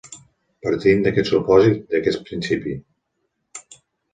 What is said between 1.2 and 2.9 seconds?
supòsit, d'aquest principi.